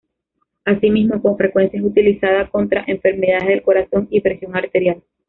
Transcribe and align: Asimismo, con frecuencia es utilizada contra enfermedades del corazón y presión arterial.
Asimismo, 0.65 1.21
con 1.21 1.37
frecuencia 1.37 1.77
es 1.77 1.85
utilizada 1.85 2.49
contra 2.49 2.83
enfermedades 2.87 3.49
del 3.49 3.61
corazón 3.61 4.07
y 4.09 4.19
presión 4.21 4.55
arterial. 4.55 5.03